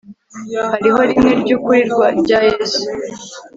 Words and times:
hariho 0.71 0.99
rimwe 1.09 1.31
ry 1.41 1.49
ukuri 1.55 1.81
rya 2.21 2.39
yesu 2.49 2.81